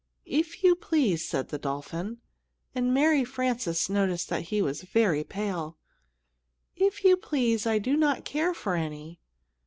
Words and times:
"If 0.25 0.63
you 0.63 0.73
please," 0.73 1.23
said 1.27 1.49
the 1.49 1.59
dolphin, 1.59 2.21
and 2.73 2.91
Mary 2.91 3.23
Frances 3.23 3.87
noticed 3.87 4.29
that 4.29 4.45
he 4.45 4.59
was 4.59 4.81
very 4.81 5.23
pale, 5.23 5.77
"if 6.75 7.03
you 7.03 7.15
please, 7.15 7.67
I 7.67 7.77
do 7.77 7.95
not 7.95 8.25
care 8.25 8.55
for 8.55 8.73
any. 8.73 9.19